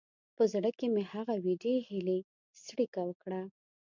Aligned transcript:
په 0.35 0.43
زړه 0.53 0.69
کې 0.77 0.87
مې 0.93 1.03
هغه 1.13 1.35
وېډې 1.43 1.75
هیلې 1.89 2.19
څړیکه 2.65 3.01
وکړه. 3.05 3.41